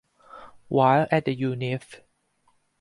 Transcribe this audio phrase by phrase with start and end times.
[0.67, 2.01] While at the Univ.